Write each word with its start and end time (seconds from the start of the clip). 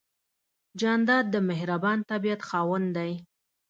جانداد 0.79 1.25
د 1.33 1.35
مهربان 1.49 1.97
طبیعت 2.11 2.41
خاوند 2.49 2.87
دی. 2.97 3.11